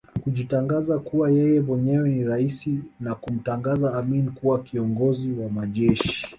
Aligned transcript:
kujitangaza 0.23 0.99
kuwa 0.99 1.31
yeye 1.31 1.59
mwenyewe 1.61 2.09
ni 2.09 2.23
raisi 2.23 2.79
na 2.99 3.15
kumtangaza 3.15 3.93
Amin 3.93 4.31
kuwa 4.31 4.63
Kiongozi 4.63 5.31
wa 5.31 5.49
Majeshi 5.49 6.27